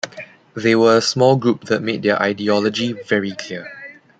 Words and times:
They 0.55 0.73
were 0.73 0.97
a 0.97 1.01
small 1.01 1.35
group 1.35 1.65
that 1.65 1.83
made 1.83 2.01
their 2.01 2.19
ideology 2.19 2.93
very 2.93 3.33
clear. 3.33 3.71